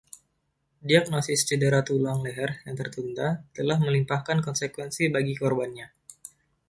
[0.89, 5.87] Diagnosis cedera tulang leher yang tertunda telah melimpahkan konsekuensi bagi korbannya.